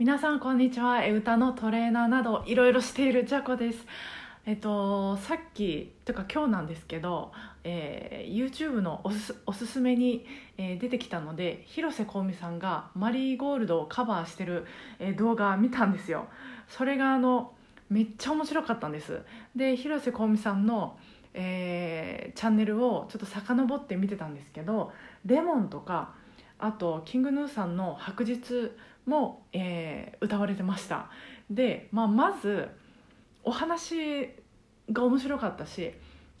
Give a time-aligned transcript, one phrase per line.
[0.00, 1.04] 皆さんこんにちは。
[1.04, 3.84] え歌のトレーナーなどいろいろしているジャコです。
[4.46, 7.32] えっとさっきというか今日なんですけど、
[7.64, 10.24] えー YouTube のおすすおすすめに、
[10.56, 14.64] えー出てきたので広瀬香美さんがマリーゴールドをカバーしてる、
[15.00, 16.28] えー動画見たんですよ。
[16.66, 17.52] それがあの
[17.90, 19.20] めっちゃ面白かったんです。
[19.54, 20.96] で広瀬香美さんの、
[21.34, 24.92] えーチャンネルをちょっと遡って見てたんですけど
[25.26, 26.14] レモンとか
[26.58, 28.72] あとキングヌーさんの「白日
[29.06, 31.10] も」えー歌われてました。
[31.50, 32.68] で、まあ、まず
[33.42, 34.28] お話
[34.92, 35.92] が面白かったし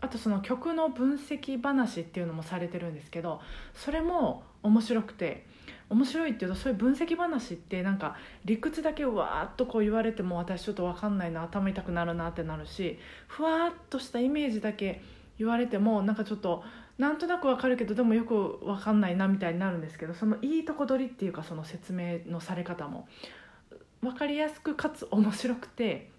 [0.00, 3.40] あとその曲の分析話っていうのもされてるんですけど
[3.74, 5.46] それも面白くて
[5.88, 15.00] 面白いっていうとそういう分析話ってなんか理屈だけわーっとこう言われても私ちょっと分かんないな頭痛くなるなってなるしふわーっとしたイメージだけ
[15.38, 16.64] 言われてもなんかちょっと
[16.98, 23.08] なんとなくわかるけどでもよくわかんないなみたいになるんですけどそのいいとこ取りっていうかその説明のされ方も。
[24.02, 26.10] 分かりやすくかつ面白くて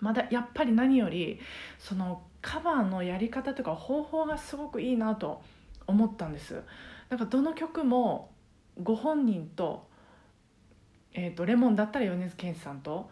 [0.00, 1.40] まだやっぱり何より
[1.78, 5.42] そのカバーのやり方とか方法がすごくいいなと
[5.86, 6.62] 思ったんです。
[7.08, 8.30] なんかどの曲も
[8.80, 9.88] ご本人と,、
[11.14, 13.10] えー、とレモンだったら米津玄師さんと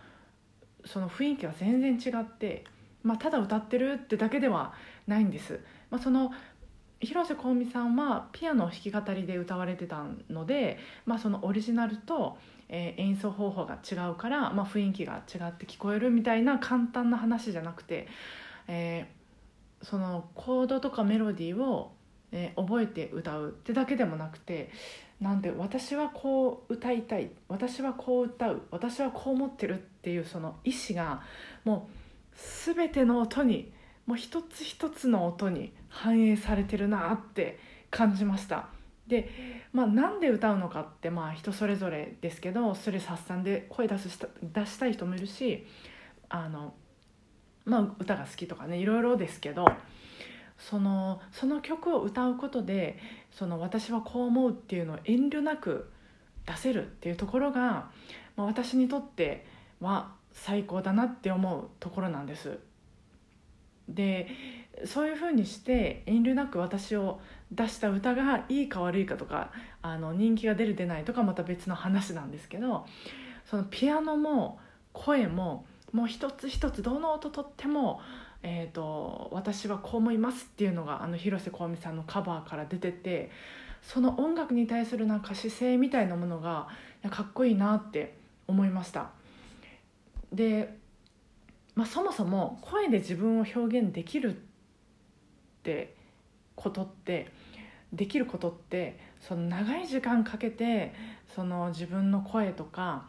[0.84, 2.64] その雰囲気が全然違って、
[3.02, 4.74] まあ、ただ歌ってるってだけでは
[5.06, 5.60] ないんです、
[5.90, 6.30] まあ、その
[7.00, 12.38] 広瀬香美さんはピアノを弾き語りで歌われてたので、まあ、そのオリジナルと、
[12.68, 18.08] えー演奏方法が違うから、まあ、雰囲気が違って聞こえるみたいな簡単な話じゃなくて、
[18.68, 19.16] えー
[19.82, 21.92] そのコードとかメロディーを、
[22.32, 24.70] えー覚えて歌うってだけでもなくて
[25.20, 31.22] なんで私はこう歌いたい私はこう歌う私はこう思ってるっていうその意思が
[31.64, 33.72] もう全ての音に
[34.06, 37.58] もう一つ一つの音に反映されてるなって
[37.90, 38.68] 感じました
[39.08, 39.28] で、
[39.72, 45.66] まあ、なんで歌うのかってまあ人それぞれですけどそれ発散で声出すした出したい人もいるし
[46.28, 46.74] あの、
[47.64, 49.66] まあ、歌が好きとかねいろいろですけど
[50.58, 52.98] そのその曲を歌うことで
[53.30, 55.90] その私はこう思うっていうのを遠慮なく
[56.46, 57.90] 出せるっていうところが、
[58.36, 59.44] まあ、私にとって
[59.80, 62.58] は最高だなって思うところなんです。
[63.88, 64.28] で
[64.84, 67.20] そういうふうにして遠慮なく私を
[67.52, 69.50] 出した歌がいいか悪いかとか
[69.82, 72.86] あの人気が出る出ないとかまた別の話なんですけど
[73.48, 74.58] そのピアノも
[74.92, 78.00] 声ももう一つ一つどの音とっても、
[78.42, 83.30] えーと「私はこう思います」っていうのがあの広瀬香美さんのカバーから出てて
[83.82, 86.68] その音楽に対するなんか姿勢みたいなものが
[87.08, 88.14] かっこいいなって
[88.48, 89.10] 思いました。
[90.32, 90.76] で
[91.76, 94.38] まあ、そもそも声で自分を表現できるっ
[95.62, 95.94] て
[96.56, 97.30] ことって
[97.92, 100.94] できることってその長い時間かけて
[101.34, 103.06] その自分の声とか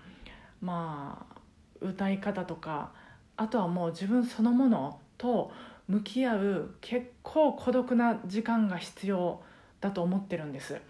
[0.61, 1.39] まあ
[1.79, 2.91] 歌い方とか
[3.37, 5.51] あとはもう自分そのものと
[5.87, 9.41] 向き合う結構孤独な時間が必要
[9.79, 10.81] だと思ってるんです。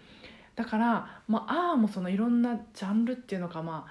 [0.56, 3.86] だから、まあ、ああもそのいろんなジャンルっていうのかま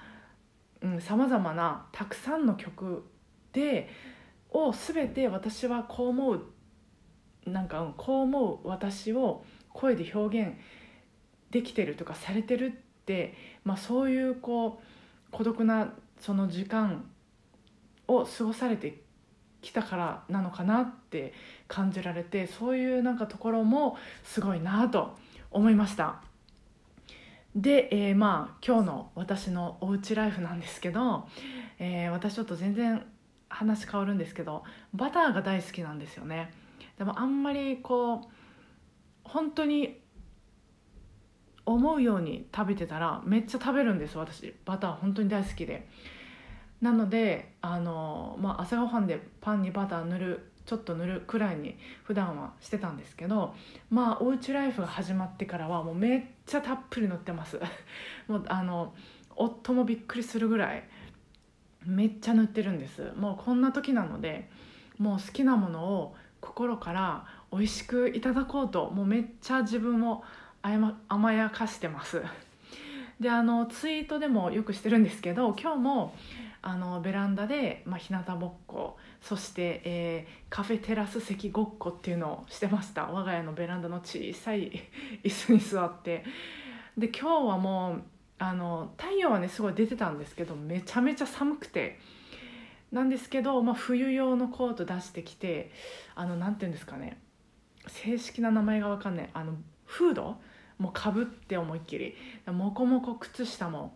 [0.84, 3.04] あさまざまなたくさんの曲
[3.52, 3.88] で
[4.50, 6.42] を全て私はこう思う
[7.46, 10.54] なんかこう思う私を声で表現
[11.50, 17.10] できてるとかされてるって、まあ、そういうこう孤独なその時間
[18.06, 19.02] を過ごされて
[19.60, 21.32] きたからなのかなって
[21.66, 25.16] 感じられてそういうなんかところもすごいなと
[25.50, 26.22] 思いました。
[27.54, 31.26] で、えーまあ今日の私のおうちライフなんですけど、
[31.78, 33.04] えー私ちょっと全然
[33.48, 34.64] 話変わるんですけど
[34.94, 36.52] バターが大好きなんですよね。
[36.98, 38.28] でもあんまりこう
[39.24, 40.00] 本当に
[41.64, 44.54] 思うように食べてたらめっちゃ食べるんです私。
[44.64, 45.88] バター本当に大好きで。
[46.80, 53.54] なのであの、まあ、朝ごはんでパンにバター塗るちょっと塗るくらいに普段はしてたんですけど
[53.90, 57.58] まあおうちライフが始まってからはもうめっちゃたっぷり塗ってます。
[58.28, 58.94] もうあの
[59.34, 60.84] 夫もびっくりするぐらい
[61.86, 63.12] めっちゃ塗ってるんです。
[63.16, 64.48] もうこんな時なので
[64.98, 70.22] もう好きなものを心から美味しくいただこうともうめっちゃ自分を
[70.62, 72.22] 甘やかしてます。
[73.20, 76.14] であのツイートでもよくしてるんですけど今日も
[76.62, 83.06] あのベランダで、まあ、日向ぼっこそして、えーカフェテラス席ごっこっていうのをしてました。
[83.06, 84.70] 我が家のベランダの小さい
[85.22, 86.24] 椅子に座って。
[86.96, 88.02] で今日はもう
[88.38, 91.98] あの太陽はねすごい出てたんですけどめちゃめちゃ寒くて。
[92.90, 95.70] なんですけど、まあ、冬用のコート出してきて
[96.14, 97.20] あのなんていうんですかね。
[97.86, 99.30] 正式な名前が分かんない。
[99.34, 99.52] あの
[99.84, 100.40] フード？
[100.78, 102.14] もうかぶって思いっきり。
[102.46, 103.94] もこもこ靴下も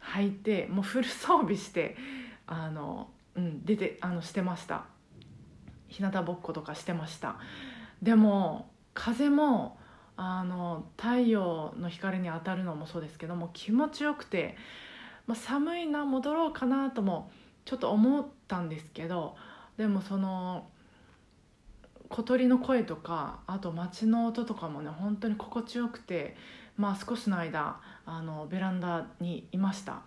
[0.00, 1.96] 履いてもうフル装備して
[2.48, 4.86] あの、うん、出てあのしてました。
[5.86, 7.36] 日向ぼっことかしてました。
[8.02, 9.78] でも風も
[10.16, 14.56] あの太陽の光に当たるのもそうですけども気持ちよくて、
[15.26, 17.30] まあ、寒いな戻ろうかなとも
[17.64, 19.36] ちょっと思ったんですけど
[19.76, 20.68] でもその
[22.08, 26.36] 小鳥の声とかあと街の音とかもね本当に心地よくて
[26.76, 30.02] まあ少しの間あのベランダにいました。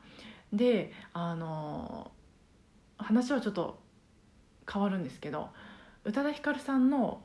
[0.53, 2.11] であの
[2.97, 3.79] 話はちょっと
[4.71, 5.49] 変わるんですけど
[6.03, 7.21] 宇多田ヒカルさんの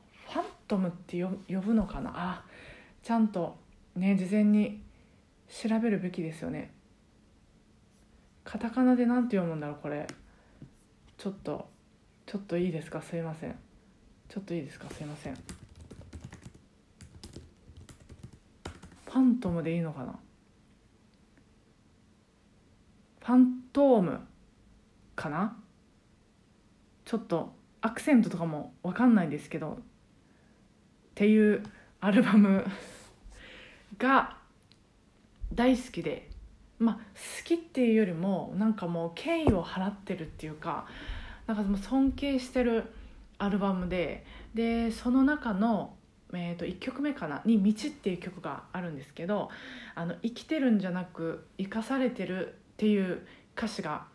[0.71, 1.29] トム」って呼
[1.59, 2.11] ぶのかな？
[2.15, 2.45] あ
[3.03, 3.57] ちゃんと
[3.97, 4.81] ね事前に
[5.49, 6.71] 調べるべきですよね。
[8.45, 10.07] カタカナで何て読むんだろうこれ。
[11.17, 11.69] ちょっと
[12.25, 13.01] ちょっといいですか？
[13.01, 13.55] すいません。
[14.29, 14.89] ちょっといいですか？
[14.89, 15.35] すいません。
[15.35, 20.17] ファントムでいいのかな？
[23.19, 24.21] ファントーム
[25.17, 25.57] かな？
[27.03, 29.79] ちょっとアクセントとかも分かんないんですけど
[31.11, 31.63] っていう
[31.99, 32.65] アルバム
[33.97, 34.37] が
[35.53, 36.29] 大好きで
[36.79, 36.99] まあ好
[37.43, 40.87] きっていうよりもなんかもう敬意を払ってるっていうか
[41.47, 42.85] なんかもう尊敬してる
[43.37, 45.95] アルバムででその中の、
[46.33, 49.49] えー、と1曲目かなに「道」っていう曲があるんですけど
[49.95, 53.25] あの生きてるんじゃなく生かされてるっていう
[53.57, 54.05] 歌詞が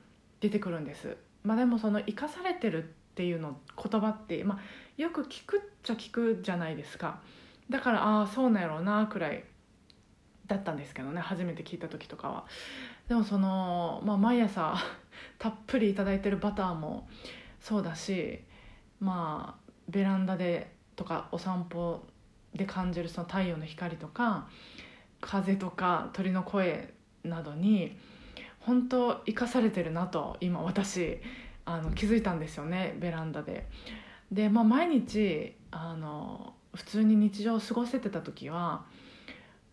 [0.41, 1.17] 出てくるんです。
[1.45, 4.59] まあ、でもその生かされてるっていうの言葉って、まあ、
[4.99, 7.21] よく聞くっちゃ聞くじゃないですか。
[7.71, 9.43] だからああそうなんやろうなくらい
[10.47, 12.45] だったんですけどね初めて聞いた時とかは。
[13.09, 14.77] でもその、まあ、毎朝
[15.41, 17.09] たっぷり頂いてるバターも
[17.59, 18.45] そうだし
[19.01, 22.07] まあベランダでとかお散歩
[22.55, 24.47] で感じるその太陽の光とか
[25.23, 26.93] 風とか鳥の声
[27.25, 27.97] などに
[28.61, 31.19] 本当生かされてるなと今私
[31.67, 33.67] あの気づいたんですよねベランダで。
[34.33, 38.85] で、まあ、毎日あの普通に日常を過ごせてた時は、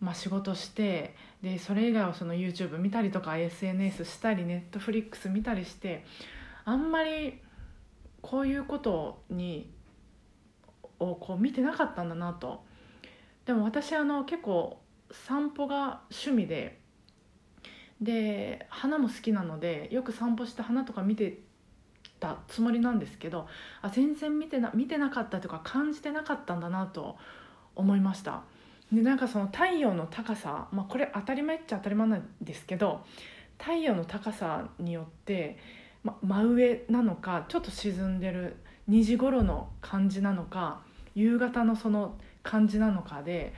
[0.00, 6.04] まあ、仕事してでそれ以外はその YouTube 見たりとか SNS したり Netflix 見たりして
[6.64, 7.40] あんまり
[8.22, 9.70] こういうことに
[10.98, 12.62] をこう見てなかったんだなと
[13.44, 14.78] でも私あの結構
[15.10, 16.80] 散歩が趣味で
[18.00, 21.40] で花も好きなのでよく散歩して花とか見て
[22.24, 23.46] たつもりなんですけど
[23.82, 27.16] あ全然見てな見てなかったとか感じてなかったんだなと
[27.76, 28.42] 思いました。
[28.92, 33.04] でなんかその太陽の高さ、まあ、これ当たり前っちゃ当たり前なんですけど
[33.58, 35.58] 太陽の高さによって
[36.04, 38.56] ま、真上なのかちょっと沈んでる
[38.90, 40.82] 2時頃の感じなのか
[41.14, 43.54] 夕方のその感じなのかで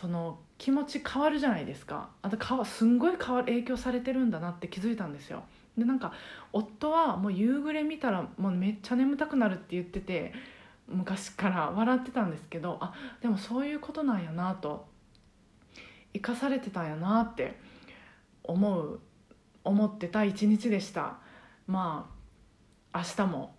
[0.00, 2.10] その気持ち変わるじゃないですか。
[2.22, 5.42] あとかすんごい変わる影響されてるんだなって気づいたんですよ。
[5.76, 6.12] でなんか
[6.52, 10.32] 夫はもう夕暮れ見たらもうめっちゃ眠たくなるって言ってて
[10.88, 14.86] 昔から笑ってたんですけどあでもそういうことなんやなと
[16.12, 17.58] 生かされてたんやなって
[18.44, 19.00] 思う
[19.64, 21.18] 思ってた一日でした
[21.66, 22.08] ま
[22.92, 23.54] あ明日も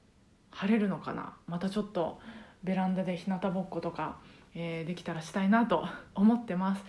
[0.51, 2.19] 晴れるのかなまたちょっと
[2.63, 4.17] ベランダで日向ぼっことか、
[4.55, 5.85] えー、できたらしたいなと
[6.15, 6.83] 思ってます。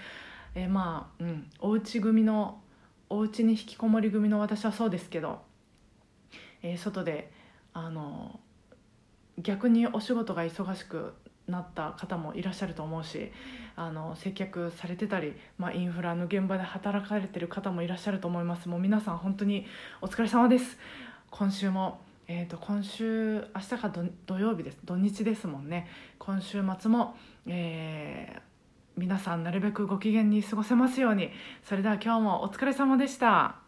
[0.54, 2.60] えー、まあ、うん、おうち組の
[3.10, 5.40] お家に引きこもり組の私はそうですけど、
[6.62, 7.30] えー、外で
[7.72, 8.40] あの
[9.38, 11.14] 逆にお仕事が忙しく
[11.46, 13.32] なった方もいらっしゃると思うし
[13.76, 18.68] あの接客されてたり、まあ、インフラの現場で働かれてる方もいらっしゃると思います。
[18.68, 19.66] もう皆さん本当に
[20.02, 20.78] お疲れ様です。
[21.30, 23.92] 今週も、えーと、今週明日が
[24.26, 24.78] 土曜日です。
[24.84, 25.88] 土日ですもんね。
[26.18, 27.16] 今週末も、
[27.46, 28.40] えー、
[28.98, 31.30] 皆さんなるべくご機嫌に過ごせますように
[31.62, 33.67] それでは今日もお疲れ様でした。